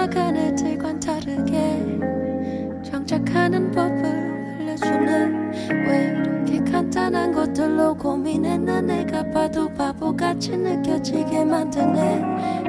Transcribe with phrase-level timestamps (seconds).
[0.00, 1.98] 지나간 애들과 다르게
[2.82, 4.02] 정착하는 법을
[4.60, 5.26] 알려주네
[5.86, 8.56] 왜 이렇게 간단한 것들로 고민해.
[8.58, 12.22] 나 내가 봐도 바보같이 느껴지게 만드네.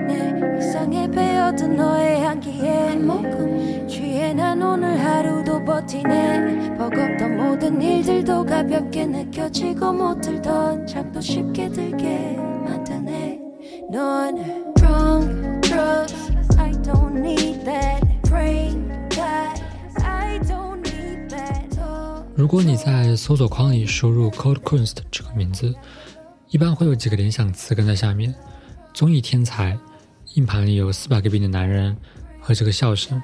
[0.07, 3.87] 내 이상에 배어든 너의 향기에 목금.
[3.87, 6.75] 취해 난 오늘 하루도 버티네.
[6.77, 12.35] 버겁던 모든 일들도 가볍게 느껴지고 못 들던 잠도 쉽게 들게
[12.65, 13.39] 만드네.
[13.89, 14.60] 넌
[22.41, 25.75] 如果你在搜索框里输入 Cold Kunst 这个名字，
[26.49, 28.33] 一般会有几个联想词跟在下面：
[28.95, 29.77] 综艺天才、
[30.33, 31.95] 硬盘里有四百个 B 的男人
[32.39, 33.21] 和这个笑声。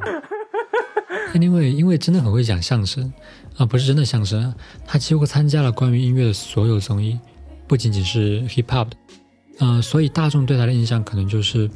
[1.32, 3.10] Anyway，因为真的很会讲相声
[3.56, 7.18] 啊，不是真的相声，他几乎参加了关于音乐的所有综艺，
[7.66, 8.96] 不仅仅是 hip hop 的，
[9.60, 11.70] 呃，所以大众对他的印象可能就是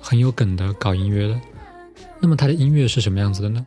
[0.00, 1.40] 很有梗的搞音乐的。
[2.18, 3.64] 那么他的音乐是什么样子的呢？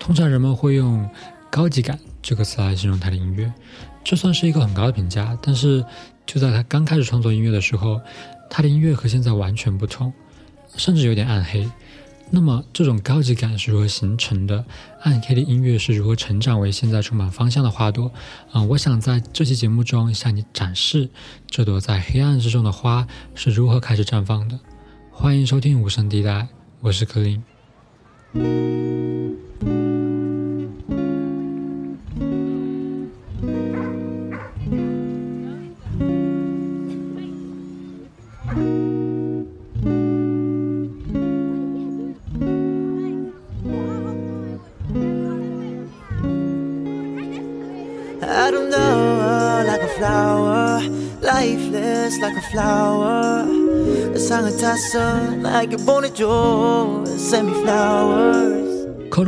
[0.00, 1.08] 通常人们会用
[1.54, 3.52] “高级感”这个词来形容他的音乐，
[4.02, 5.38] 这算是一个很高的评价。
[5.40, 5.84] 但是
[6.26, 8.00] 就在他刚开始创作音乐的时候，
[8.50, 10.12] 他的音乐和现在完全不同，
[10.76, 11.70] 甚至有点暗黑。
[12.28, 14.64] 那么这种高级感是如何形成的？
[15.02, 18.10] 暗黑的音乐是如何成长为现在充满方向的花朵？
[18.50, 21.08] 啊，我想在这期节目中向你展示
[21.46, 24.58] 这朵在黑暗之中的花是如何开始绽放的。
[25.12, 26.48] 欢迎收听无声地带，
[26.80, 27.40] 我是柯林。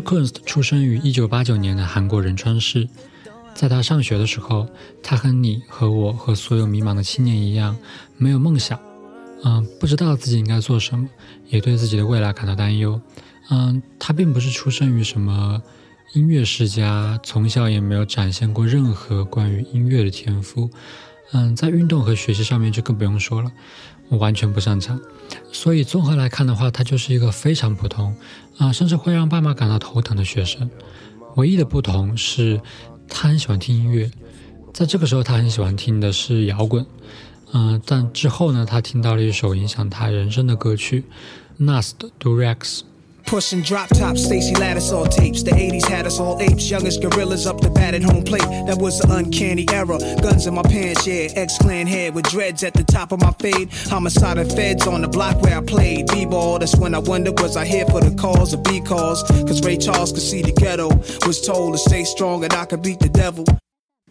[0.00, 2.88] Kwonst 出生于1989年的韩国仁川市。
[3.54, 4.68] 在他上学的时候，
[5.02, 7.74] 他和你和我和所有迷茫的青年一样，
[8.18, 8.78] 没有梦想，
[9.44, 11.08] 嗯，不知道自己应该做什么，
[11.48, 13.00] 也对自己的未来感到担忧。
[13.48, 15.62] 嗯，他并不是出生于什么
[16.12, 20.68] 音乐世家，从小也没有展现过任何关于音乐的天赋。
[21.32, 23.50] 嗯，在运动和学习上面就更不用说了，
[24.08, 25.00] 我完全不擅长。
[25.50, 28.14] 所以综合来看的话，他就是一个非常普通，
[28.59, 30.71] 啊，甚至会让爸妈感到头疼的学生。
[31.37, 32.61] 唯一的不同是。
[33.09, 34.11] 他很喜欢听音乐，
[34.75, 36.84] 在这个时候，他很喜欢听的是摇滚，
[37.53, 41.05] 嗯，但之后呢，他听到了一首影响他人生的歌曲
[41.61, 42.81] ，Nas 的 Durex。
[43.26, 45.42] Pushing drop tops, Stacy Lattice all tapes.
[45.42, 48.48] The 80s had us all apes, youngest gorillas up the bat at home plate.
[48.66, 49.98] That was an uncanny era.
[50.22, 51.28] Guns in my pants, yeah.
[51.34, 53.69] X Clan head with dreads at the top of my fade.
[53.91, 56.06] Homicide and feds on the block where I played.
[56.12, 59.22] B ball, that's when I wonder was I here for the cause or B cause?
[59.25, 60.88] Cause Ray Charles could see the ghetto.
[61.26, 63.44] Was told to stay strong and I could beat the devil.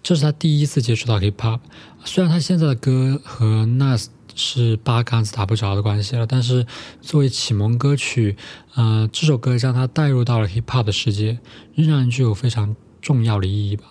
[0.03, 1.59] 这是他第一次接触到 hip hop，
[2.03, 6.67] 虽然他现在的歌和 Nas 是八竿子打不着的关系了，但是
[7.01, 8.35] 作为启蒙歌曲，
[8.75, 11.39] 呃，这首歌将他带入到了 hip hop 的世界，
[11.73, 13.85] 仍然具有非常重要的意义吧。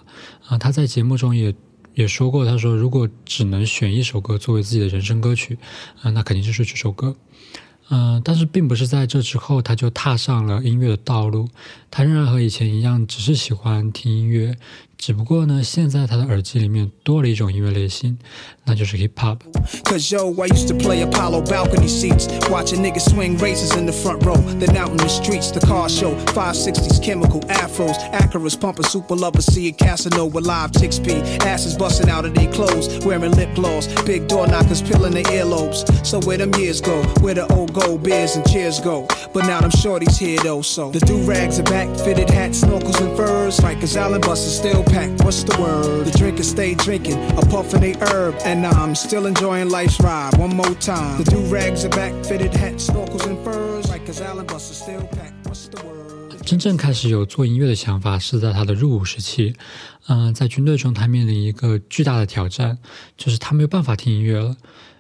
[0.46, 1.54] 啊、他在节目中也
[1.94, 5.58] 也说过，他说如果只能选一首歌作为自己的人生歌曲，
[6.02, 7.16] 啊、那肯定就是这首歌。
[7.90, 11.48] 嗯、但是并不是在这之后他就踏上了音乐的道路，
[11.90, 14.56] 他仍然和以前一样，只是喜欢听音乐，
[15.06, 18.16] 只不过呢，现在他的耳机里面多了一种音乐类型，
[18.64, 19.36] 那就是 hip hop。
[19.84, 24.24] Cause yo, I used to play Apollo balcony seats, watching niggas swing races in the front
[24.24, 29.14] row, then out in the streets, the car show, 560s chemical afros, Acura's pumping super
[29.14, 33.54] lovers, see a Casanova live chicks be asses busting out of their clothes, wearing lip
[33.54, 35.84] gloss, big door knockers peeling their earlobes.
[36.02, 39.60] So where them years go, where the old gold beers and chairs go, but now
[39.60, 43.60] them shorties here though, so the do rags are back, fitted hats, snorkels and furs,
[43.60, 44.82] Rikers Island buses still.
[44.94, 46.06] Pack, What's the word?
[46.06, 50.38] The drinkers stay drinking, a puffin' they herb, and I'm still enjoying life's ride.
[50.38, 51.18] One more time.
[51.18, 53.86] The do rags are back, fitted hats, snorkels and furs.
[53.90, 55.34] Rikers Island buses still packed.
[55.46, 56.44] What's the word?
[56.44, 59.54] 真正开始有做音乐的想法是在他的入伍时期。
[60.06, 62.78] 嗯、在军队中，他面临一个巨大的挑战，
[63.16, 64.56] 就是他没有办法听音乐了。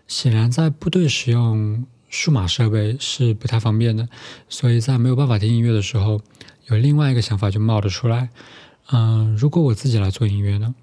[0.08, 4.08] 显然，在部队使用数码设备是不太方便的，
[4.48, 6.20] 所以在没有办法听音乐的时候，
[6.68, 8.30] 有另外一个想法就冒了出来。
[8.92, 10.74] 嗯、如果我自己来做音乐呢？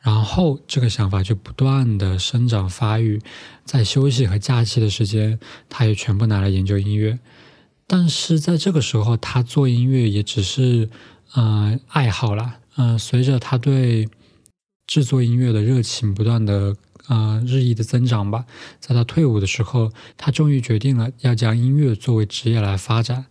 [0.00, 3.22] 然后这个想法就不断的生长发育，
[3.64, 5.38] 在休息和假期的时间，
[5.70, 7.18] 他也全部拿来研究音乐。
[7.86, 10.90] 但是在这个时候，他做音乐也只是
[11.32, 12.60] 呃爱好啦。
[12.76, 14.08] 嗯、随着他对
[14.86, 16.76] 制作音乐的热情不断的
[17.08, 18.44] 呃日益的增长吧。
[18.80, 23.24] 在他退伍的时候，他终于决定了要将音乐作为职业来发展。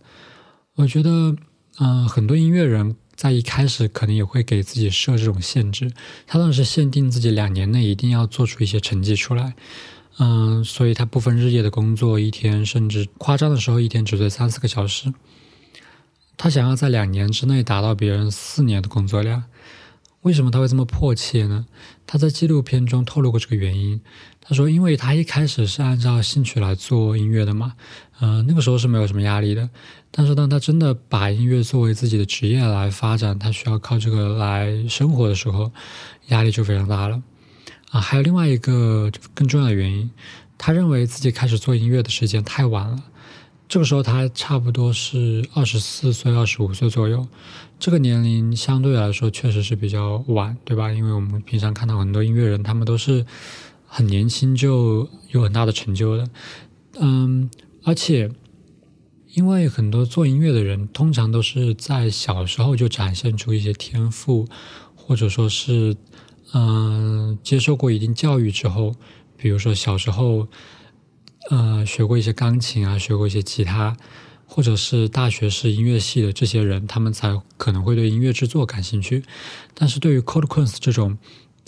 [0.74, 1.36] 我觉得，
[1.78, 5.92] 嗯，很多音乐人在一开始可能也会给自己设这种限制。
[6.26, 9.54] 他当时限定自己两年内一定要做出一些成绩出来，
[10.18, 15.12] 嗯，所以他不分日夜的工作，一天甚至夸张的时候一天只睡三四个小时。
[16.36, 19.44] 他想要在两年之内达到别人四年的工作量。
[20.24, 21.66] 为什么他会这么迫切呢？
[22.06, 24.00] 他在纪录片中透露过这个原因。
[24.40, 27.74] 他说：“因为他一开始是按照兴趣来做音乐的嘛，
[28.20, 29.68] 嗯，那个时候是没有什么压力的。
[30.10, 35.70] 但是当他真的把音乐作为自己的职业来发展，他需要靠这个来生活的时候，
[36.28, 37.22] 压力就非常大了。
[37.90, 40.10] 啊，还有另外一个更重要的原因，
[40.56, 43.02] 他认为自己开始做音乐的时间太晚了。”
[43.66, 47.26] 这个时候他差不多是二十四岁、二十五岁左右，
[47.78, 50.90] 这个年龄相对来说确实是比较晚，对吧？
[50.92, 53.26] 因为我们平常看到很多音乐人，他们都是
[53.86, 56.28] 很年轻就有很大的成就的，
[57.00, 57.50] 嗯，
[57.82, 58.30] 而且
[59.34, 64.48] 因为很多做音乐的人通常都是在小时候就展现出一些天赋，
[64.94, 65.96] 或者说是
[66.52, 68.94] 嗯接受过一定教育之后，
[69.36, 70.48] 比如说小时候。
[71.50, 73.94] 呃，学过一些钢琴啊，学过一些吉他，
[74.46, 79.22] 或者是大学是音乐系的这些人，他们才可能会对音乐制作感兴趣。
[79.74, 81.18] 但是对于 Cold Quince 这种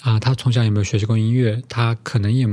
[0.02, 2.46] 啊，他从小也没有学习过音乐，他可能也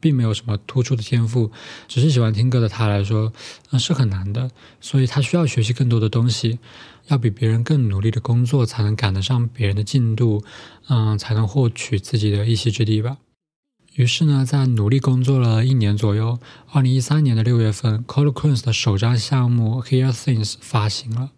[0.00, 1.50] 并没有什么突出的天赋，
[1.88, 3.32] 只是喜欢听歌的他来说，
[3.70, 4.50] 嗯，是很难的。
[4.80, 6.58] 所以他需要学习更多的东西，
[7.08, 10.44] 要比别人更努力的工作，才能赶得上别人的进度，
[10.88, 13.16] 嗯，才能获取自己的一席之地吧。
[13.98, 16.38] 于是呢，在努力工作了一年左右，
[16.70, 21.30] 二零一三年的六月份，Cold Quince 的首张项目《Hear Things》发行了。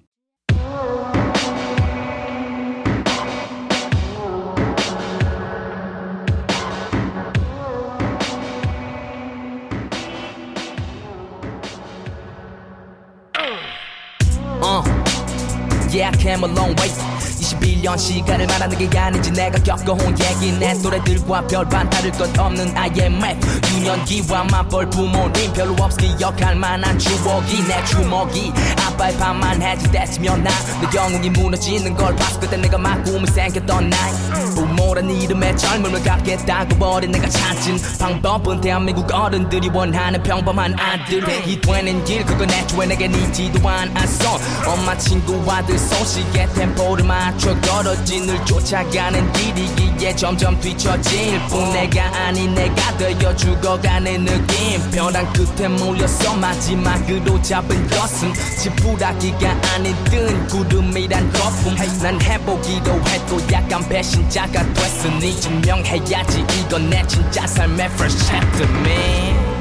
[15.90, 17.19] Yeah, I came a long way.
[17.40, 20.52] 21년 시간을 말하는 게 아닌지 내가 겪어온 얘기.
[20.58, 27.66] 내 또래들과 별반 다를 것 없는 IMF 유년기와 맞벌 부모님 별로 없어 기억할 만한 추억이.
[27.66, 28.52] 내 주먹이
[28.86, 34.12] 아빠의 밥만 해지됐으면 나내 영웅이 무너지는 걸 봤을 그때 내가 막 꿈이 생겼던 나이
[34.54, 41.20] 부모란 이름의 젊음을 갖겠다고 버린 내가 찾은 방법은 대한민국 어른들이 원하는 평범한 아들.
[41.46, 44.38] 이 되는 길 그건 애초에 내게 니지도 않았어.
[44.66, 51.72] 엄마 친구 아들 소식에 템포를 맞춰 떨어진 늘 쫓아가는 길이기에 점점 뒤처질 뿐.
[51.72, 54.90] 내가 아닌 내가 되어 죽어가는 느낌.
[54.90, 61.76] 벼랑 끝에 몰려서 마지막으로 잡은 것은 지푸라기가 아닌 뜬 구름이란 거품.
[62.02, 66.44] 난 해보기도 했고 약간 배신자가 됐으니 증명해야지.
[66.60, 69.60] 이건 내 진짜 삶의 first chapter man.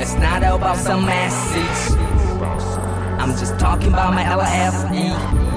[0.00, 2.00] It's not about some message
[3.18, 5.49] I'm just talking about my LFE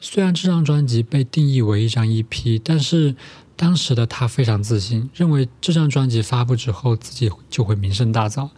[0.00, 3.16] 虽然这张专辑被定义为一张 EP，但是
[3.56, 8.48] 当时的他非常自信，认为这张专辑发布之后自己就会名声大噪。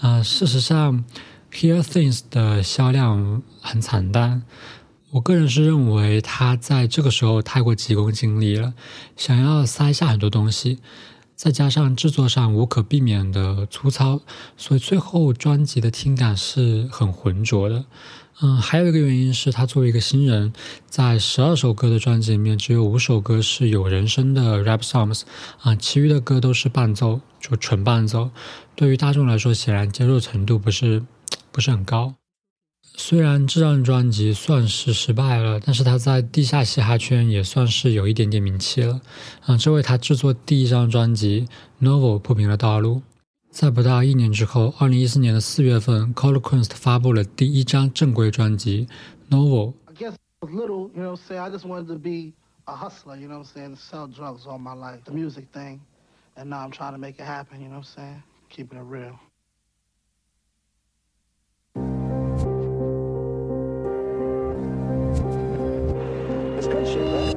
[0.00, 1.04] 啊、事实上。
[1.54, 4.42] Hear Things 的销量很惨淡，
[5.10, 8.72] 我个人是认为他在这个时候太过急功近利了，
[9.18, 10.78] 想要塞下很多东西，
[11.36, 14.22] 再加上制作上无可避免的粗糙，
[14.56, 17.84] 所以最后专辑的听感是很浑浊的。
[18.40, 20.54] 嗯，还有一个原因是他作为一个新人，
[20.88, 25.22] 在十二首歌的专辑里面，只有五首歌是有人声的 rap songs，
[25.60, 28.30] 啊，其余的歌都是伴奏，就纯伴奏。
[28.74, 31.04] 对于大众来说，显然接受程度不是。
[31.52, 32.14] 不是很高。
[32.94, 39.00] 虽然这张专辑算是失败了，但是他在地下嘻哈圈也算是有一点点名气了。
[39.46, 41.46] 嗯，这为他制作第一张专辑
[41.86, 43.02] 《Novel》铺平了道路。
[43.50, 48.88] 在不到一年之后，二零一四年的四月份，Cold Quince 发布了第一张正规专辑
[49.34, 49.72] 《Novel》。
[66.82, 67.36] and shit, right?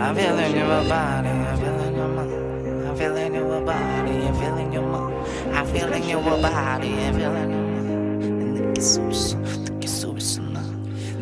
[0.00, 2.88] I'm feeling your body, I'm feeling your mind.
[2.88, 5.54] I'm feeling your body, I'm feeling your mind.
[5.54, 8.24] I'm feeling your body, I'm feeling your mind.
[8.24, 9.34] And the kisses,
[9.64, 10.51] the kisses.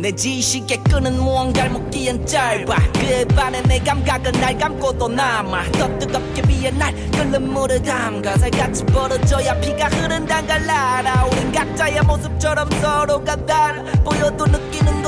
[0.00, 2.74] 내 지식에 끄는 무언가를 묻기엔 짧아.
[2.94, 5.72] 그에 반해 내 감각은 날 감고 또 남아.
[5.72, 8.34] 더 뜨겁게 위에 날 끓는 물을 담가.
[8.38, 11.26] 살같이 벌어져야 피가 흐른단 걸 알아.
[11.26, 14.99] 우린 각자의 모습처럼 서로가 달라 보여도 느끼는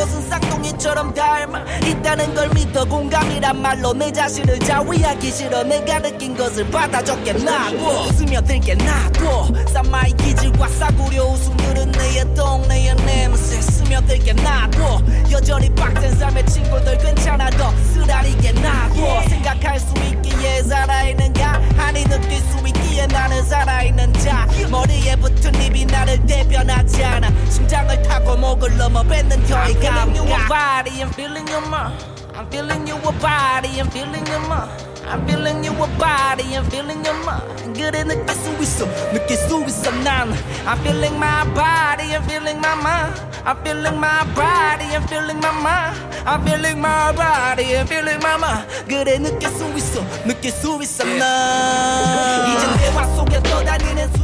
[0.82, 7.02] 쌍둥이처럼 닮아 있다는 걸 믿어 공감이란 말로 내 자신을 자위하기 싫어 내가 느낀 것을 받아
[7.02, 16.16] 적게 놔둬 스며들게 놔둬 쌈마이 기질과 싸구려 웃음들은 내의 동네의 냄새 스며들게 놔둬 여전히 빡센
[16.16, 21.62] 삶의 친구들 괜찮아 더 쓰라리게 놔둬 생각할 수 있기에 살아있는가?
[21.78, 24.46] 아니 느낄 수 있기에 나는 살아있는 자.
[24.70, 27.30] 머리에 붙은 입이 나를 대변하지 않아.
[27.50, 31.94] 심장을 타고 목을 넘어 뱉는 혀의 감각 body, I'm feeling your mind.
[32.34, 34.70] I'm feeling you a body, I'm feeling your mind.
[35.04, 37.44] I'm feeling you a body, I'm feeling your mind.
[37.76, 40.32] 그래 느낄 수 있어, 느낄 수 있어 난.
[40.64, 43.12] I'm feeling my body, I'm feeling my mind.
[43.44, 45.94] I'm feeling my body, I'm feeling my mind.
[46.24, 48.64] I'm feeling my body, I'm feeling my mind.
[48.88, 52.48] 그래 느낄 수 있어, 느낄 수 있어 난.
[52.48, 54.22] 이젠 대화 속에 떠다니는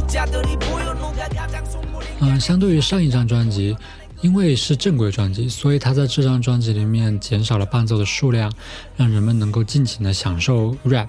[2.21, 3.75] 嗯，相对于上一张专辑，
[4.21, 8.51] 因为是正规专辑，所以他在这张专辑里面减少了伴奏的数量，
[8.97, 11.07] 让人们能够尽情的享受 rap。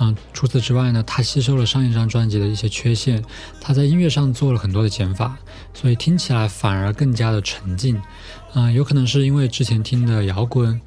[0.00, 3.22] 嗯，除此之外呢，他吸收了上一张专辑的一些缺陷，
[3.60, 5.38] 他在音乐上做了很多的减法，
[5.72, 8.00] 所以听起来反而更加的沉静。
[8.54, 10.80] 嗯，有可能是因为之前听的摇滚，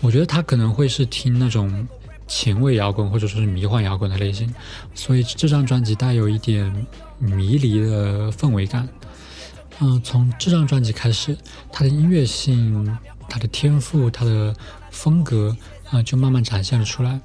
[0.00, 1.86] 我觉得他可能会是听那种
[2.26, 4.54] 前卫摇滚或者说是迷幻摇滚的类型，
[4.94, 6.86] 所以这张专辑带有一点
[7.18, 8.88] 迷离的氛围感。
[9.80, 11.36] 嗯，从这张专辑开始，
[11.72, 14.54] 他的音乐性、他的天赋、他的
[14.90, 15.56] 风格
[15.90, 17.18] 啊，就慢慢展现了出来。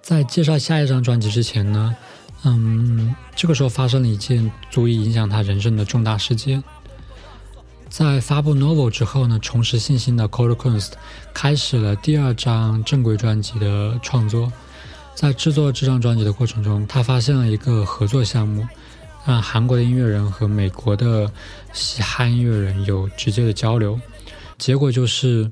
[0.00, 1.96] 在介绍下一张专辑之前呢，
[2.44, 6.62] 嗯，这个时候发生了一件足以影响他人生的重大事件。
[7.88, 10.92] 在发布《Novel》之后呢，重拾信心的 c o d e Kunst
[11.34, 14.52] 开始了第二张正规专辑的创作。
[15.16, 18.64] 在制作这张专辑的过程中，他发现了一个合作项目。
[19.26, 21.30] 让韩国的音乐人和美国的
[21.72, 24.00] 嘻哈音乐人有直接的交流，
[24.58, 25.50] 结果就是。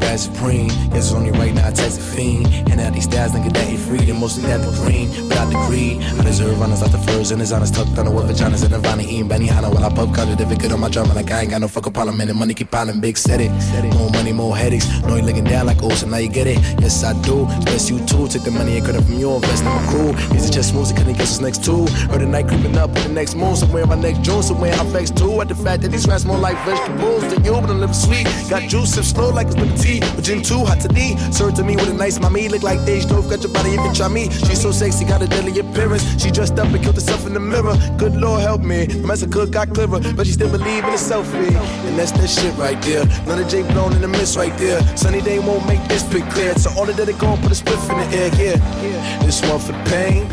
[0.00, 0.70] Rad supreme.
[0.92, 2.46] It's only right now I text a fiend.
[2.70, 4.10] And out these styles, nigga, that ain't free.
[4.10, 6.02] And mostly that the green, without the greed.
[6.02, 9.02] I deserve runners out the furs and his honest tucked under with vaginas and Nirvana
[9.02, 11.14] eating Benny Hanna while I pub covered if it good on my drama.
[11.14, 13.50] Like I ain't got no fucking parliament and money keep piling big set it.
[13.94, 14.86] More money, more headaches.
[15.02, 16.58] No, you looking down like ocean, now you get it.
[16.80, 17.46] Yes, I do.
[17.64, 18.28] Bless you too.
[18.28, 20.10] Take the money and cut it from you, invest in my crew.
[20.36, 21.86] Easy chest moves, couldn't guess what's next too.
[22.10, 23.56] Heard the night creeping up with the next moon.
[23.56, 25.40] Somewhere my next June, somewhere I'm vexed too.
[25.40, 28.26] At the fact that these rats more like vegetables than you, but I'm living sweet.
[28.48, 30.00] Got juice, sip slow like it's lemon tea.
[30.14, 31.16] But gin too hot to D.
[31.32, 32.48] Served to me with a nice mommy.
[32.48, 34.30] Look like Dej Stove, got your body if you try me.
[34.30, 36.04] She's so sexy, got a deadly appearance.
[36.22, 37.76] She dressed up and killed herself in the mirror.
[37.98, 38.86] Good Lord help me.
[38.86, 41.54] The mess of cook got clever, but she still believe in a selfie.
[41.86, 43.04] And that's that shit right there.
[43.26, 44.80] None of J blown in the mist right there.
[44.96, 46.54] Sunny day won't make this pic clear.
[46.56, 49.24] So all that they gon' put a spliff in the air, yeah.
[49.24, 50.28] This one for the pain,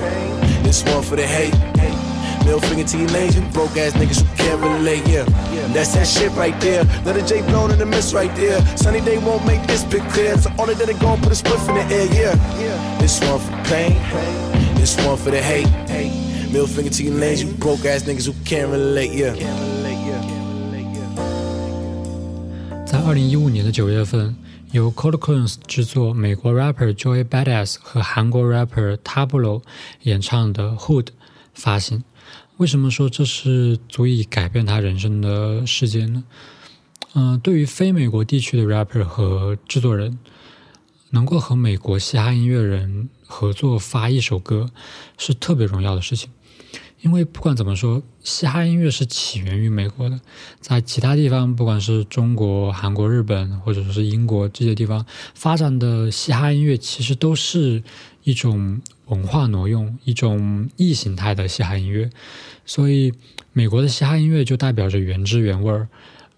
[0.64, 1.77] this one for the hate.
[2.48, 5.28] Middle finger to your nation, broke ass niggas who can't relate, yeah.
[5.66, 6.88] And that's that shit right there.
[7.04, 8.62] Another J blown in the mist right there.
[8.78, 10.38] Sunny day won't make this bit clear.
[10.38, 12.98] So all they did is put a spliff in the air, yeah.
[13.00, 14.00] This one for pain,
[14.76, 15.68] this one for the hate.
[16.50, 19.36] Middle finger to your nation, broke ass niggas who can't relate, yeah.
[22.86, 24.34] 在二零一五年的九月份，
[24.72, 29.62] 由 Cold Coons 制作、美国 rapper Joey Badass 和韩国 rapper Tablo
[30.04, 31.04] 演唱的《Hood》
[31.54, 32.02] 发行。
[32.58, 36.24] 为什么说这是足以改变他人生的事件呢？
[37.14, 40.18] 嗯，对于非美国地区的 rapper 和制作人，
[41.12, 44.72] 能够和美国嘻哈音乐人合作发一首歌，
[45.18, 46.30] 是特别荣耀的事情。
[47.02, 50.20] 因为不管怎么说，嘻哈音乐是起源于美国的，
[50.60, 57.84] 在其他地方，不管是中国、韩国、日本，或者说是英国这些地方发展的嘻哈音乐，其实都是
[58.24, 58.82] 一种。
[59.08, 62.10] 文化挪用一种异形态的嘻哈音乐，
[62.66, 63.14] 所以
[63.54, 65.88] 美国的嘻哈音乐就代表着原汁原味儿，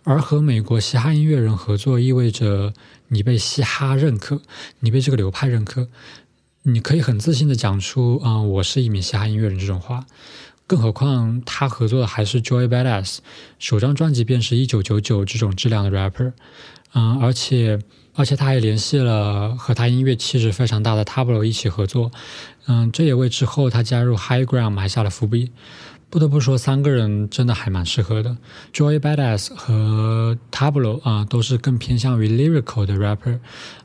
[0.04, 2.72] 而和美国嘻哈音乐人合作意味着
[3.08, 4.40] 你被嘻哈认可，
[4.82, 5.88] 你被这个流派认可，
[6.64, 10.06] 你可以很自信的讲出啊，我是一名嘻哈音乐人这种话。
[10.68, 13.20] 更何况他合作的还是 Joy Badass，
[13.58, 16.34] 首张专辑便是一九九九这种质量的 rapper，
[16.94, 17.80] 嗯，而且。
[18.16, 22.12] 而且他还联系了和他音乐气质非常大的 Tablo 一起合作，
[22.66, 25.52] 嗯，这也为之后他加入 High Ground 埋下了伏笔。
[26.12, 28.36] 不得不说，三个人真的还蛮适合的。
[28.74, 33.38] Joy Badass 和 Tableau 啊，都是更偏向于 lyrical 的 rapper，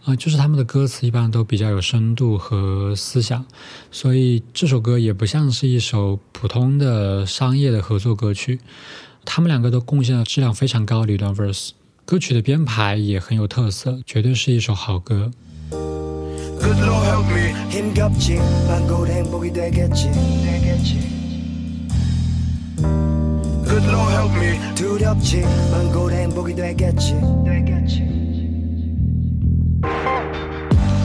[0.04, 3.45] 啊，就是他们的歌词一般都比较有深度和思想。
[3.90, 8.59] 所以这首歌也不像是一首普通的商业的合作歌曲，
[9.26, 11.73] 他们两个都贡献了质量非常高的一段 verse。
[12.07, 15.31] 歌曲的编排也很有特色，绝对是一首好歌。
[15.71, 21.24] good low healthy in gap gym，bangle day，boy day，get get。
[23.64, 27.14] Good Lord help me 두렵지 망고라 행복이 되겠지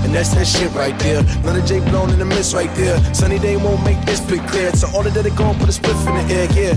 [0.09, 1.21] And that's that shit right there.
[1.45, 2.97] None of Jay blown in the mist right there.
[3.13, 4.73] Sunny day won't make this bit clear.
[4.73, 6.73] So all of that gon' put a spliff in the air, yeah.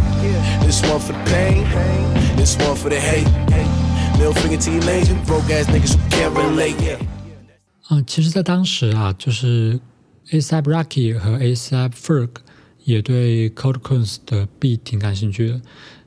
[0.66, 1.64] This one for the pain,
[2.36, 3.24] this one for the hate.
[4.18, 7.00] Middle finger to your nation, broke ass niggas who can't relate, yeah.
[7.88, 9.80] Uh, 嗯，其实，在当时啊，就是
[10.30, 12.28] ASAP Rocky 和 ASAP Ferg
[12.84, 15.60] 也对 Cold Coins 的 B 挺感兴趣的，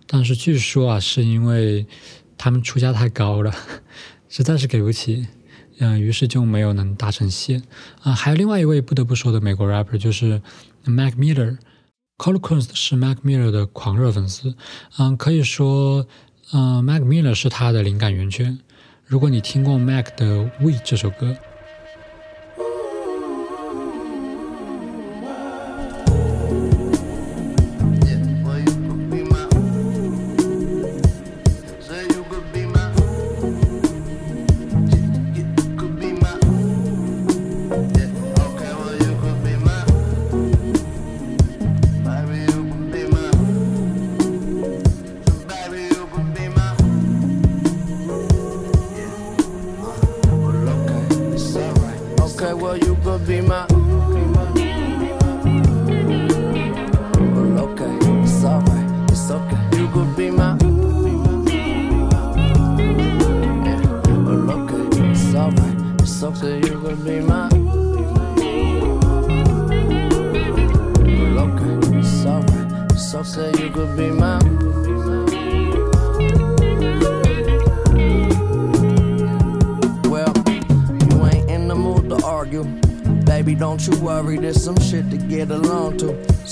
[0.07, 1.85] 但是据说啊，是因为
[2.37, 3.53] 他们出价太高了，
[4.29, 5.27] 实在是给不起，
[5.79, 7.63] 嗯，于是就没有能达成线。
[8.01, 10.41] 啊，还有另外一位不得不说的美国 rapper 就是
[10.83, 11.57] Mac Miller。
[12.17, 14.55] Cold Coins 是 Mac Miller 的狂热粉丝，
[14.97, 16.07] 嗯，可以说，
[16.53, 18.57] 嗯，Mac Miller 是他的灵感源泉。
[19.03, 20.25] 如果你听过 Mac 的
[20.61, 21.35] 《We》这首歌，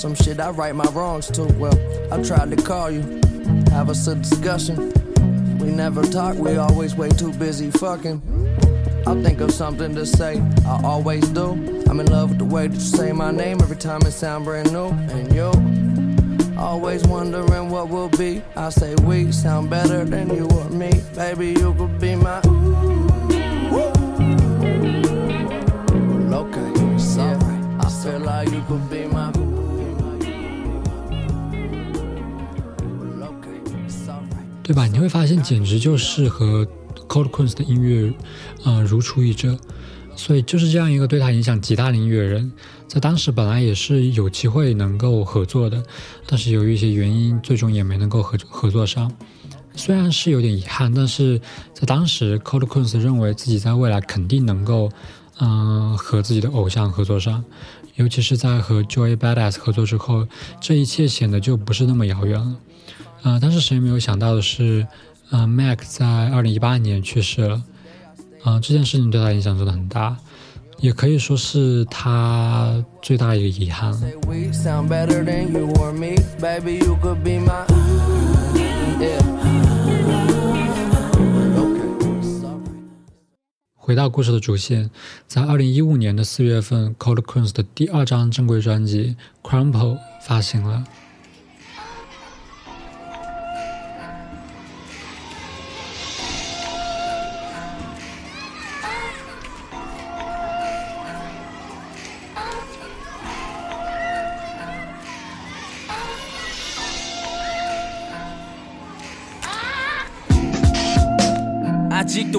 [0.04, 1.44] Some shit I right my wrongs to.
[1.54, 1.72] Well,
[2.12, 3.00] I tried to call you,
[3.70, 4.92] have us a discussion.
[5.58, 8.20] We never talk, we always way too busy fucking.
[9.06, 11.52] I'll think of something to say, I always do.
[11.88, 14.44] I'm in love with the way that you say my name every time it sound
[14.44, 14.88] brand new.
[14.88, 18.42] And you, always wondering what will be.
[18.56, 21.00] I say we sound better than you or me.
[21.14, 22.43] Baby, you could be my.
[34.74, 34.86] 对吧？
[34.88, 36.66] 你会发现，简直就是和
[37.06, 38.12] Cold Kunz 的音乐，
[38.64, 39.56] 呃，如出一辙。
[40.16, 42.50] 所以就是这样一个对他影响极大的音乐人，
[42.88, 45.80] 在当时本来也是有机会能够合作的，
[46.26, 49.12] 但是由于一些原因，最终也没能够合合作上。
[49.76, 51.40] 虽然是有点遗憾，但是
[51.72, 54.90] 在当时，Cold Kunz 认为自己在未来肯定能够，
[55.38, 57.44] 嗯、和自己的偶像合作上。
[57.94, 60.26] 尤其是在和 Joy Badass 合作之后，
[60.60, 62.56] 这一切显得就不是那么遥远了。
[63.24, 63.38] 呃！
[63.40, 64.86] 但是谁也没有想到的是，
[65.30, 67.62] 呃，Mac 在二零一八年去世了。
[68.42, 70.14] 啊，这件事情对他影响真的很大，
[70.78, 73.90] 也可以说是他最大的一个遗憾。
[83.74, 84.90] 回到故事的主线，
[85.26, 89.16] 在二零一五年的四月份，Coldplay 的第二张正规专辑
[89.48, 89.72] 《Crumpel》
[90.22, 90.84] 发行了。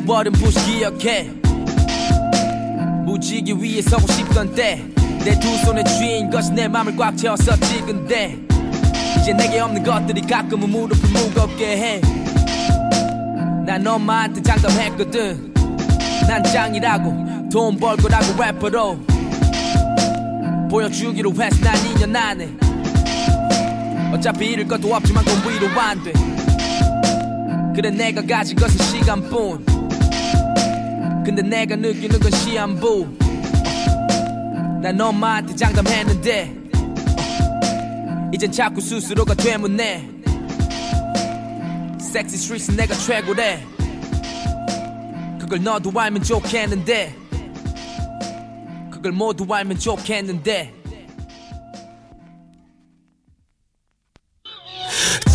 [0.07, 1.29] 어른 부시 기억해.
[3.05, 4.83] 무지개 위에 서고 싶던 때
[5.23, 8.37] 내 두 손에 쥐인 것이 내 맘을 꽉 채웠었지 근데
[9.19, 12.01] 이제 내게 없는 것들이 가끔은 무릎을 무겁게 해
[13.65, 15.53] 난 엄마한테 장담했거든.
[16.27, 18.99] 난 짱이라고 돈 벌 거라고 래퍼로
[20.69, 22.49] 보여주기로 했어 난 2년 안에
[24.13, 26.13] 어차피 잃을 것도 없지만 돈 위로 안돼.
[27.75, 29.65] 그래 내가 가진 것은 시간뿐
[31.25, 33.17] 근데 내가 느끼는 건 시한부.
[34.79, 36.55] 난 엄마한테 장담했는데
[38.31, 40.07] 이젠 자꾸 스스로가 되문네.
[41.99, 43.65] 섹시 스트릿은 내가 최고래.
[45.39, 47.15] 그걸 너도 알면 좋겠는데.
[48.91, 50.73] 그걸 모두 알면 좋겠는데.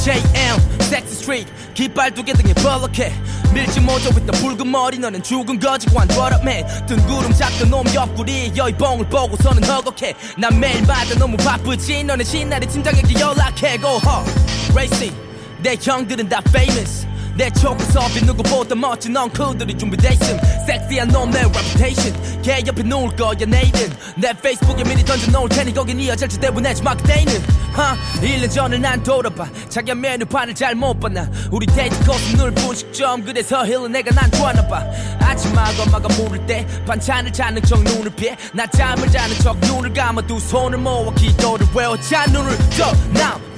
[0.05, 3.12] JM 섹시 스트리트 깃발 두개 등에 벌럭해
[3.53, 4.99] 밀지 모조 with the 붉은 머리.
[4.99, 10.15] 너는 죽은 거지 관더럽맨 뜬구름 잡던 놈 옆구리 여의봉을 보고서는 허걱해.
[10.39, 12.05] 난 매일마다 너무 바쁘지.
[12.05, 13.79] 너는 신나게 팀장에게 연락해.
[13.79, 14.31] Go hard
[14.73, 15.17] racing
[15.63, 17.07] 내 형들은 다 famous
[17.40, 20.38] 내 초코섭이 누구보다 멋진 엉클들이 준비돼 있음.
[20.66, 22.42] 섹시한 놈의 reputation.
[22.42, 26.83] 걔 옆에 놓을 거야 내일은 내 페이스북에 미리 던져 놓을 테니 거기 네 여자를 대보내지
[26.83, 27.40] 마 그때는.
[27.72, 29.48] 하 1년 전을 난 돌아봐.
[29.70, 31.31] 자기야 메뉴판을 잘못 봤나.
[31.50, 33.24] 우리 데이트 코스 늘 분식점.
[33.24, 34.85] 그래서 힐은 내가 난 좋아하나 봐.
[35.20, 38.37] 아침마다 엄마가 물을 때 반찬을 찾는 척 눈을 피해.
[38.53, 42.92] 낮잠을 자는 척 눈을 감아 두 손을 모아 기도를 외워 자 눈을 떠.
[43.18, 43.50] Now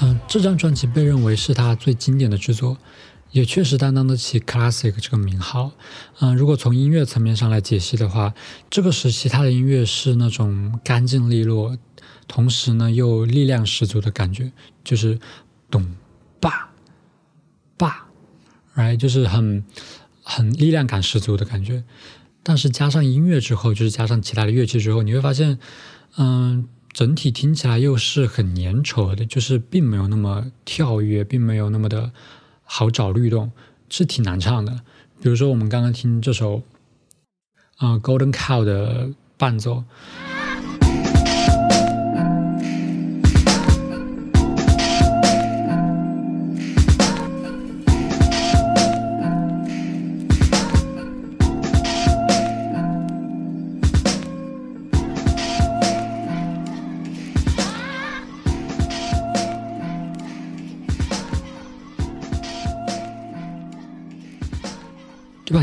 [0.00, 2.76] 嗯，这张专辑被认为是他最经典的制作。
[3.30, 5.72] 也确实担当得起 classic 这个名号。
[6.20, 8.34] 嗯，如果从音乐层面上来解析的话，
[8.70, 11.76] 这个时期他的音乐是那种干净利落，
[12.26, 14.50] 同时呢又力量十足的感觉，
[14.82, 15.18] 就是
[15.70, 15.86] 咚
[16.40, 16.70] 吧
[17.76, 18.08] 吧
[18.74, 19.64] ，right，就是很
[20.22, 21.84] 很力量感十足的感觉。
[22.42, 25.58] 但是加上音乐之后，就是加上其他的乐器之后，你会发现，
[26.16, 32.10] 嗯，整体听起来又是很粘稠的，就是并没有那么跳跃，并没有那么的
[32.70, 33.50] 好找律动，
[33.88, 34.82] 是挺难唱的。
[35.22, 36.62] 比如说我们刚刚听这首，
[37.78, 39.84] 啊、Golden Cow》的伴奏，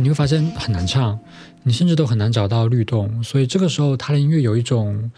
[0.06, 1.20] 你会发现很难唱，
[1.64, 5.10] 你甚至都很难找到律动，所以这个时候他的音乐有一种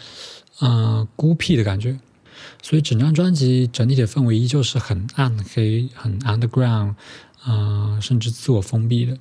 [0.62, 2.00] 嗯、孤僻的感觉，
[2.62, 6.96] 所以整张专辑整体的氛围依旧是很暗黑、很 underground，
[7.46, 9.18] 嗯、甚至自我封闭的，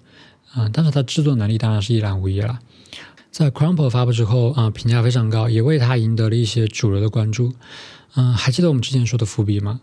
[0.55, 2.61] 嗯、但是他制作能力当然是一览无遗了。
[3.33, 7.53] 在 Crumple 发布之后，啊、评价非常高，也为他赢得了一些主流的关注。
[8.15, 9.81] 嗯、还记得我们之前说的伏笔吗？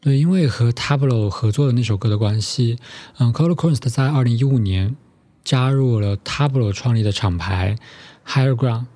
[0.00, 2.78] 对，因为和 Tableau 合作的那首歌的关系，
[3.18, 4.96] 嗯 c o l d Quest 在二零一五年
[5.44, 7.76] 加入了 Tableau 创立的厂牌
[8.24, 8.86] Higher Ground。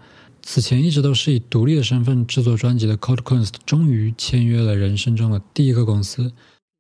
[0.45, 6.33] 此前一直都是以独立的身份制作专辑的 Cold Quest，终于签约了人生中的第一个公司。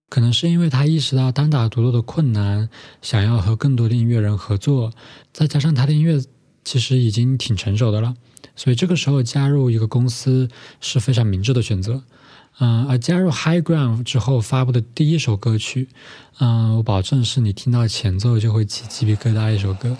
[0.08, 2.68] 可能是因为他意识到单打独斗的困难，
[3.00, 4.92] 想要和更多的音乐人合作，
[5.32, 6.22] 再加上他的音乐
[6.64, 8.14] 其实已经挺成熟的了，
[8.54, 10.48] 所以这个时候加入一个公司
[10.80, 12.02] 是非常明智的选择。
[12.58, 15.88] 嗯，而加入 High Ground 之后发布的第一首歌曲，
[16.38, 19.96] 嗯，我保证是你听到前奏就会起鸡皮疙瘩一首歌。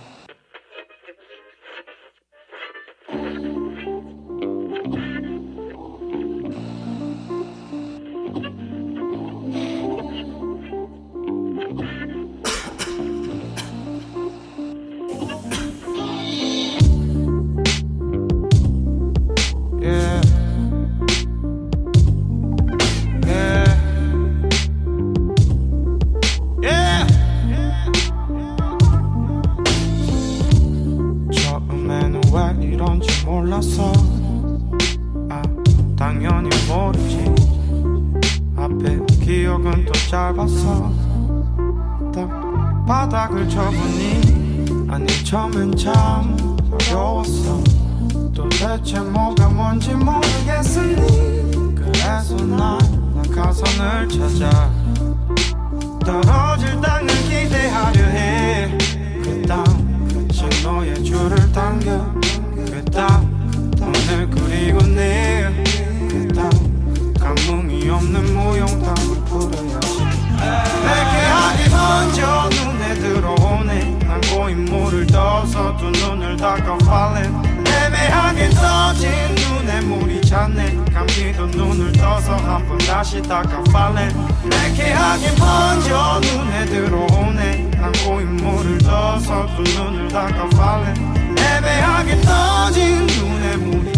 [83.23, 93.07] 닦아 falling 매캐하게 먼저 눈에 들어오네 난 고인물을 떠서 두 눈을 닦아 falling 애매하게 떠진
[93.07, 93.93] 눈에 물이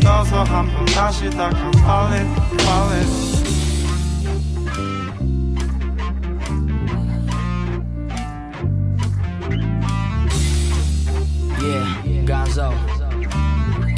[0.00, 2.26] 떠서 한번 다시 닦아 Fall it,
[2.62, 3.38] fall it
[11.60, 12.72] Yeah, Gonzo,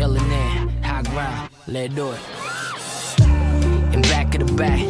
[0.01, 2.50] Illinois, high ground, let's do it.
[4.31, 4.81] Back of the back,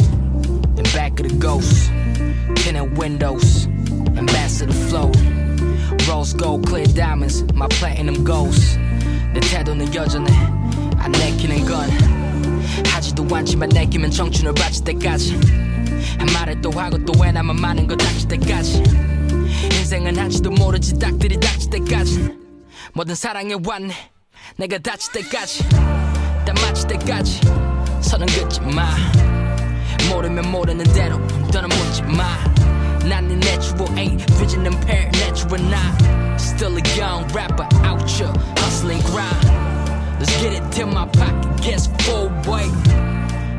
[0.76, 1.90] in back of the ghost,
[2.56, 3.68] tinted windows,
[4.18, 5.10] ambassador flow.
[6.06, 8.78] Rose gold, clear diamonds, my platinum ghost.
[9.32, 10.30] 내 태도는 여전해,
[10.98, 11.88] 안 내키는 건
[12.92, 15.32] 하지도 않지만 내키면 청춘을 바칠 때까지
[16.18, 18.82] 한 말을 또 하고 또해 나만 많은 거 닥칠 때까지
[19.78, 22.36] 인생은 한치도 모르지 딱들이 닥칠 때까지
[22.92, 23.94] 뭐든 사랑해 왔네
[24.56, 25.66] 내가 다칠 때까지
[26.44, 27.40] 딱 맞힐 때까지
[28.02, 28.86] 선은 긋지 마
[30.10, 31.18] 모르면 모르는 대로
[31.52, 32.36] 떠나묻지 마.
[33.08, 35.94] 나는 natural ain't vision impaired natural not.
[36.38, 39.46] Still a young rapper out here hustling grind.
[40.18, 42.68] Let's get it till my pocket gets full boy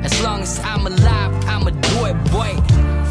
[0.04, 2.54] as long as I'm alive I'ma do it boy.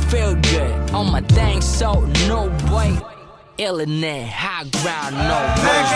[0.09, 2.97] Feel good on my thing so no way.
[3.59, 5.93] 일어내 high ground no 내게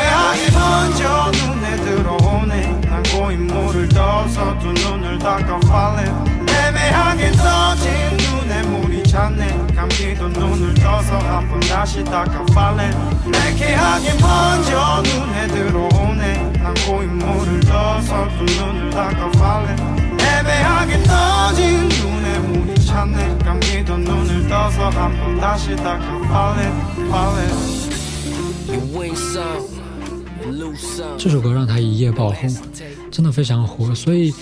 [6.75, 9.67] 애매하게 떠진 눈에 물이 찼네.
[9.77, 12.97] 감기도 눈을 떠서 한 번 다시 닦아 falling
[13.31, 16.53] 내게 하기 먼저 눈에 들어오네.
[16.61, 23.39] 난 고인물을 떠서 두 눈을 닦아 falling 애매하게 떠진 눈에 물이 찼네.
[23.45, 26.75] 감기도 눈을 떠서 한 번 다시 닦아 falling
[27.07, 27.85] falling
[28.69, 29.74] you win some you lose some
[31.17, 32.55] 这首歌让他一夜爆红，
[33.11, 33.95] 真的非常火。
[33.95, 34.33] 所以，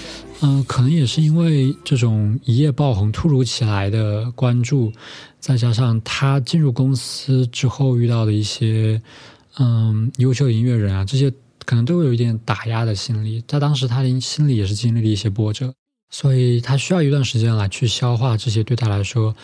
[0.41, 4.93] 嗯、可能也是因为这种一夜爆红、突如其来的关注，
[5.39, 9.01] 再加上他进入公司之后遇到的一些，
[9.59, 11.33] 嗯，优秀音乐人啊，这些
[11.65, 13.43] 可能都有一点打压的心理。
[13.47, 15.73] 他当时他的心里也是经历了一些波折，
[16.11, 19.35] 所以他需要一段时间来去消化这些对他来说，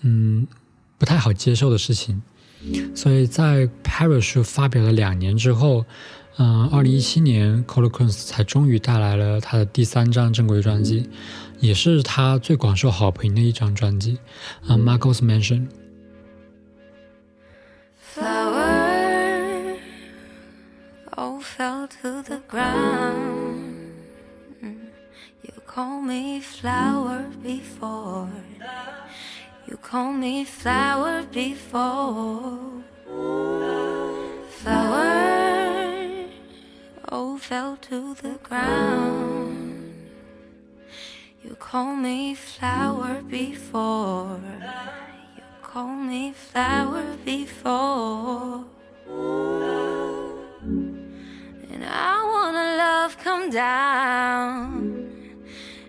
[0.00, 0.46] 嗯，
[0.96, 2.22] 不太好接受的事情。
[2.94, 5.84] 所以在 Parachute 发表了两年之后，
[6.38, 11.08] 嗯，二零一七年 c o l o q u e n s 才终于带来了他的第三张正规专辑，
[11.60, 14.18] 也是他最广受好评的一张专辑，
[14.66, 15.66] 啊、m a r c o s Mansion。
[18.14, 19.76] Flower,
[21.16, 23.92] oh, fell to the ground.
[25.42, 28.28] You call me flower before.
[29.68, 32.84] You call me flower before.
[34.48, 36.28] Flower,
[37.10, 39.92] oh, fell to the ground.
[41.42, 44.38] You call me flower before.
[45.36, 48.64] You call me flower before.
[51.72, 55.10] And I wanna love come down.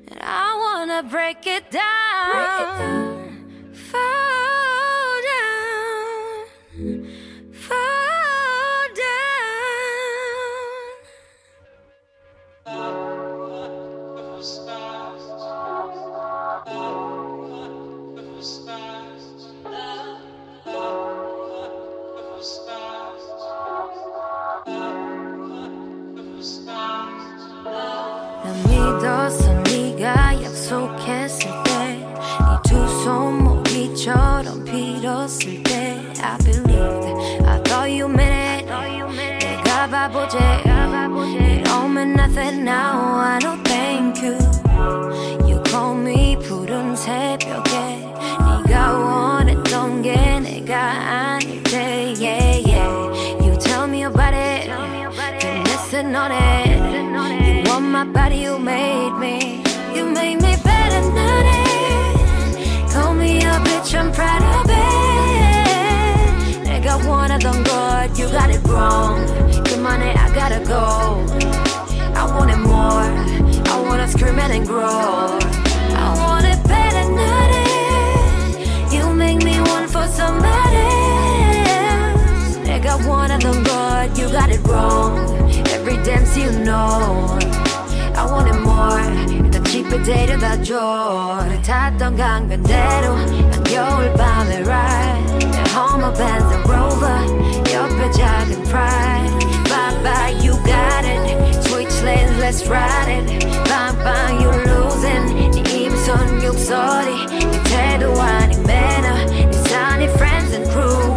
[0.08, 3.27] And I wanna break it down
[3.88, 4.27] fire.
[36.20, 37.46] I believed.
[37.46, 39.46] I thought you meant it.
[39.46, 40.38] 내가 바보제.
[40.66, 43.20] 이러면 nothing now.
[43.20, 44.38] I don't thank you.
[45.48, 48.14] You call me 푸른 새벽에.
[48.66, 52.14] 네가 원했던 게 내가 아닌데.
[52.20, 53.44] Yeah, yeah.
[53.44, 54.70] You tell me about it.
[55.40, 57.66] Been missing on it.
[57.66, 59.64] You want my body, you made me.
[59.94, 62.92] You made me better than it.
[62.92, 64.57] Call me a bitch, I'm proud of
[68.28, 69.20] you got it wrong.
[69.68, 71.24] Your money, I gotta go.
[72.16, 73.08] I want it more.
[73.74, 75.38] I wanna scream it and grow.
[76.04, 78.94] I want it better than it.
[78.94, 80.88] You make me want for somebody.
[82.68, 84.18] Nigga, one of them good.
[84.18, 85.18] You got it wrong.
[85.76, 87.38] Every dance you know.
[88.16, 89.04] I want it more.
[89.52, 91.62] The cheaper 더 깊이 데려다줘.
[91.66, 95.27] 탔던 강변대로 난 겨울밤에 ride.
[95.78, 97.20] Homer Benz and Rover,
[97.70, 99.30] your Bajagan pride.
[99.70, 101.64] Bye bye, you got it.
[101.66, 103.44] Switch lanes, let's ride it.
[103.70, 105.28] Bye bye, you losing.
[105.64, 111.14] 네 your 육소리, 네 태도와 네 매너, 네 sunny friends and crew.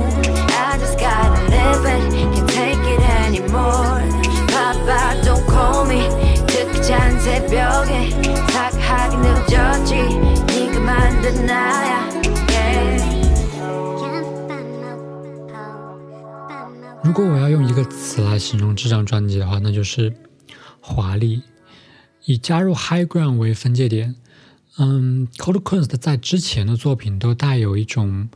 [0.52, 3.89] I just gotta live it, can't take it anymore.
[17.20, 20.10] 如果我要用一个词来形容这张专辑的话，那就是
[20.80, 21.42] 华丽。
[22.24, 24.16] 以加入 High Ground 为分界点，
[24.78, 28.30] 嗯，Cold Quest 在之前的作品都带有一种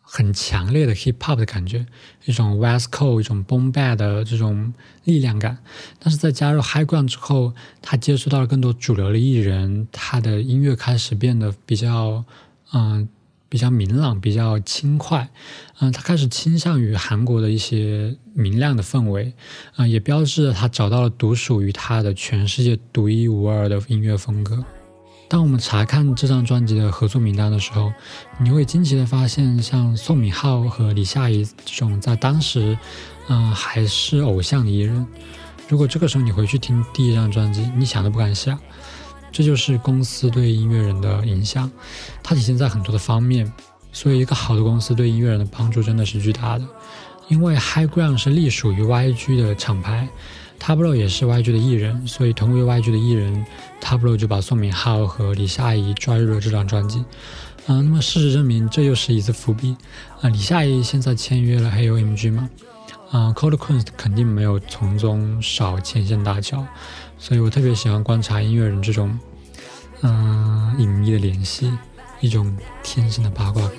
[0.00, 1.86] 很强烈的 Hip Hop 的感觉，
[2.24, 5.58] 一种 West Coast、一种 Boom Bap 的这种力量感。
[5.98, 12.24] 但是在加入 High Ground 之后，他接触到了更多主流的艺人，他的音乐开始变得比较，
[12.72, 13.08] 嗯。
[13.50, 15.28] 比较明朗，比较轻快，
[15.80, 19.34] 嗯，他开始倾向于韩国的一些明亮的氛围，
[19.76, 24.64] 嗯，也标志着他找到了独属于他的全世界独一无二的音乐风格。
[25.28, 27.92] 当我们查看这张专辑的合作名单的时候，
[28.40, 32.78] 你会惊奇的发现，像宋敏浩和李夏怡这种在当时，
[33.28, 35.04] 嗯，还是偶像的艺人。
[35.68, 38.58] 如果这个时候你回去听第一张专辑，你想都不敢想。
[39.32, 41.70] 这就是公司对音乐人的影响，
[42.22, 43.52] 它体现在很多的方面。
[43.92, 46.64] 所以，一个好的公司对音乐人的帮助真的是巨大的。
[47.26, 50.08] 因为 High Ground 是隶属于 YG 的厂牌
[50.60, 53.44] ，Tablo 也是 YG 的艺人，所以同为 YG 的艺人
[53.80, 57.04] ，Tablo 就把宋敏浩和李夏怡抓入了这张专辑。
[57.66, 59.76] 嗯，那么事实证明，这又是一次伏笔。
[60.20, 62.48] 啊，李夏怡现在签约了 HOMG 嘛？
[63.10, 66.64] 啊，Cold Quest 肯定没有从中少牵线搭桥。
[67.20, 69.16] 所以我特别喜欢观察音乐人这种，
[70.00, 71.70] 嗯，隐秘的联系，
[72.20, 73.72] 一种天生的八卦感。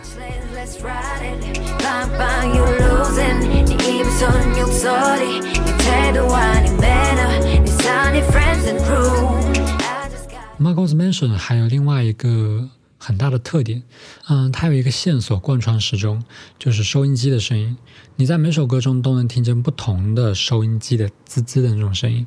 [10.59, 13.81] Marcos Mansion 还有另外一个很大的特点，
[14.29, 16.23] 嗯，它有一个线索贯穿始终，
[16.59, 17.75] 就是收音机的声音。
[18.17, 22.23] 你在每首歌中都能听见不同的收音机的滋滋的那种声音。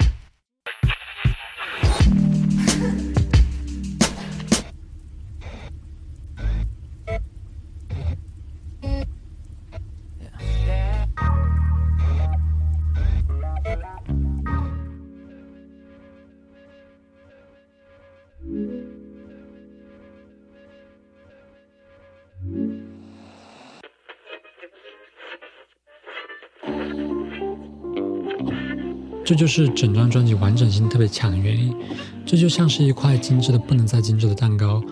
[29.25, 31.75] 这就是整张专辑完整性特别强的原因。
[32.27, 34.83] 这就像是一块精致的不能再精致的蛋糕，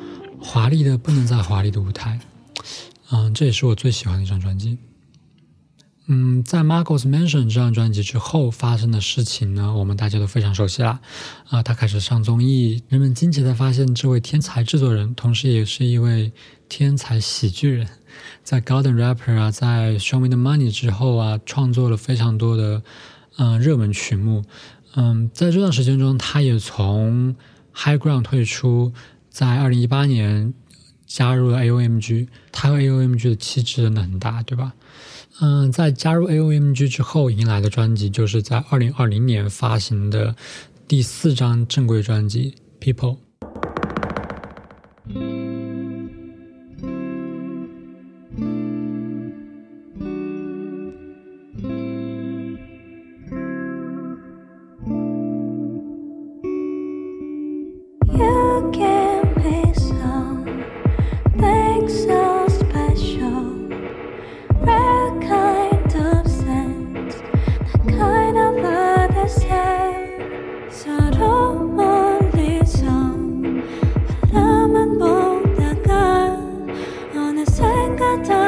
[0.40, 2.18] 华丽的不能再华丽的舞台。
[3.11, 4.79] 嗯，这也是我最喜欢的一张专辑。
[6.07, 11.01] 嗯，在《Marcos Mansion》这张专辑之后发生的事情呢，我们大家都非常熟悉了。
[11.49, 16.33] 啊，他开始上综艺，人们惊奇的发现，这位天才制作人，同时也是一位
[16.68, 17.88] 天才喜剧人，
[18.42, 22.83] 在《Golden Rapper》啊，在《Show Me the Money》之后啊，创作了非常多的。
[23.37, 24.45] 嗯，热门曲目，
[24.95, 27.35] 嗯，在这段时间中，他也从
[27.75, 28.92] High Ground 退出，
[29.31, 30.53] 在二零一八年
[31.07, 34.75] 加入了 AOMG，他和 AOMG 的气质真的很大，对吧？
[35.40, 40.37] 嗯，在加入 AOMG 之后，迎来的专辑就是在二零二零年发行的
[40.87, 43.14] 第四张正规专辑《People》。
[78.12, 78.42] And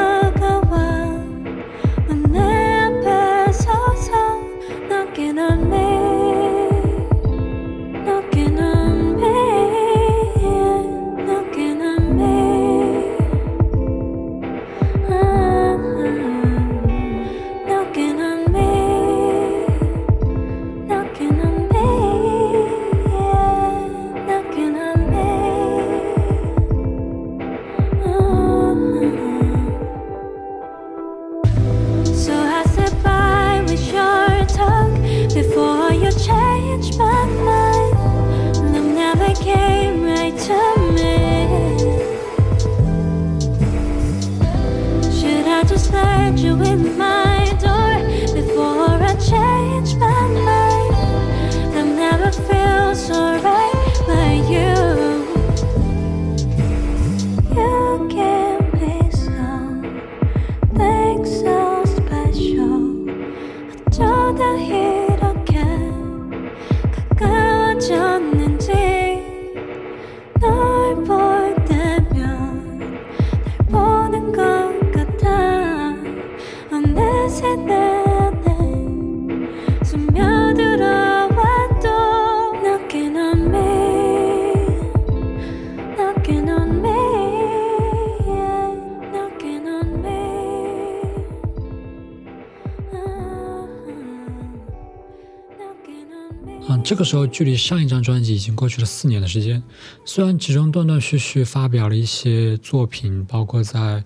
[96.83, 99.61] 这个时候，距离上一张专辑已经过去了四年的时间。
[100.05, 104.03] 虽然其中断断续续发表了一些作品，包括在。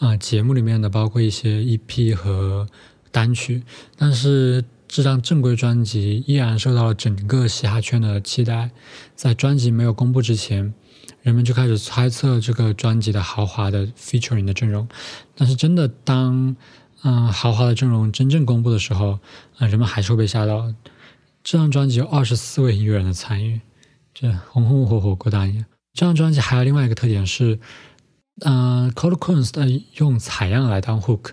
[0.00, 2.66] 啊节目里面的，包括一些 EP 和
[3.12, 3.62] 单曲，
[3.96, 8.70] 但是这张正规专辑依然受到了整个嘻哈圈的期待。
[9.14, 10.72] 在专辑没有公布之前，
[11.20, 14.88] 人们就开始猜测这个专辑的豪华的 featuring 的阵容。
[15.36, 16.56] 但是真的当
[17.02, 19.18] 嗯豪华的阵容真正公布的时候，
[19.58, 20.74] 啊人们还是会被吓到。
[21.44, 23.60] 这张专辑有二十四位音乐人的参与，
[24.14, 25.66] 这红红火火过大年。
[25.92, 27.58] 这张专辑还有另外一个特点是，
[28.40, 31.30] 嗯 c o d e Kunst 用采样来当 hook，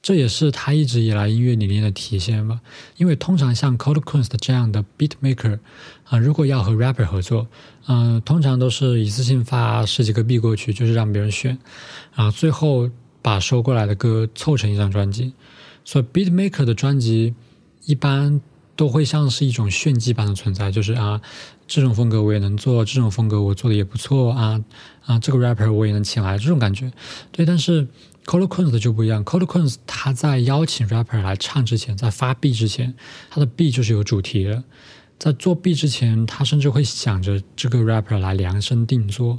[0.00, 2.60] 这也是他一直以来音乐理念的体现吧。
[2.96, 5.58] 因为通常像 c o d e Kunst 这样的 beat maker
[6.04, 7.46] 啊，如果要和 rapper 合作，
[7.86, 11.58] 嗯，通常都是一次性发十几个 B 过去，就是让别人选，
[12.14, 12.90] 然后最后
[13.20, 15.32] 把收过来的歌凑成一张专辑。
[15.84, 17.34] 所以 beat maker 的专辑
[17.86, 18.40] 一般。
[18.74, 21.20] 都会像是一种炫技般的存在，就是啊，
[21.66, 24.60] 这种风格我也能做，这种风格我做的也不错啊
[25.04, 26.90] 啊，这个 rapper 我也能请来，这种感觉。
[27.30, 27.86] 对，但是
[28.24, 32.52] c o l o Kunst 就不一样 c o l o Kunst 他在邀请 rapper 来唱之前，在发 B
[32.52, 32.94] 之前，
[33.30, 34.62] 他的 B 就是有主题的，
[35.18, 39.38] 在做 B 之前，他甚至会想着这个 rapper 来量身定做。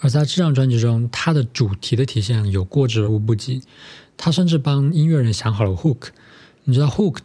[0.00, 3.62] 而在这张专辑中，他的主题的体现有过之而无不及，
[4.16, 6.08] 他甚至帮音乐人想好了 hook，
[6.64, 7.18] 你知道 hook。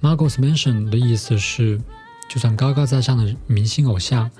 [0.00, 1.78] Margot's Mansion 的意思是，
[2.26, 4.30] 就算高高在上的明星偶像。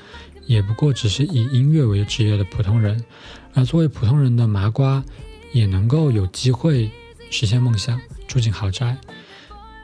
[0.46, 3.04] 也不过只是以音乐为职业的普通人，
[3.52, 5.04] 而作为普通人的麻瓜，
[5.52, 6.90] 也能够有机会
[7.30, 8.96] 实现梦想，住进豪宅。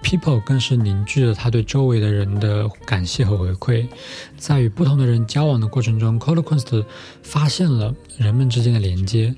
[0.02, 3.86] People 更是凝聚了他对周围的人的感谢和回馈，
[4.36, 6.84] 在与不同的人交往的过程中 c o l o Kunst
[7.22, 9.34] 发现了人们之间的连接。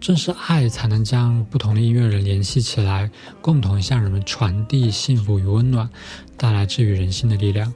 [0.00, 3.08] 正是爱才能将不同的音乐人联系起来，
[3.40, 5.88] 共同向人们传递幸福与温暖，
[6.36, 7.72] 带来治愈人心的力量。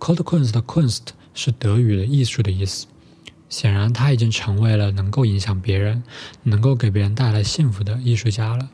[0.00, 1.17] c o l o Kunst 的 Kunst。
[1.40, 2.88] 是德语的艺术的意思。
[3.48, 6.02] 显然，他已经成为了能够影响别人、
[6.42, 8.68] 能够给别人带来幸福的艺术家了。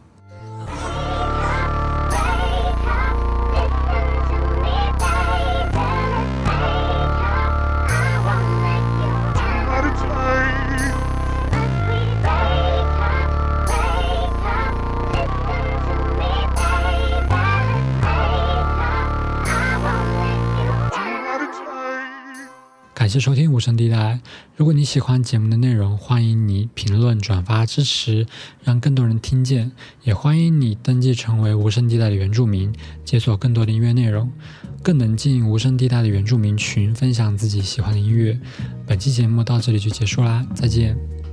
[23.14, 24.18] 谢收听无声地带。
[24.56, 28.26] 如果你喜欢节目的内容，欢迎你评论、转发支持，
[28.64, 29.70] 让更多人听见。
[30.02, 32.72] 也欢迎你登记成为无声地带的原住民，
[33.04, 34.32] 解锁更多的音乐内容，
[34.82, 38.36] 更能进无声地带的原住民群，分享自己喜欢的音乐。
[38.84, 41.23] 本期节目到这里就结束啦，再见。